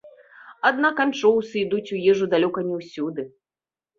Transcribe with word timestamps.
Аднак 0.69 1.01
анчоўсы 1.05 1.53
ідуць 1.65 1.93
у 1.97 2.01
ежу 2.13 2.25
далёка 2.33 2.59
не 2.69 2.75
ўсюды. 2.79 3.21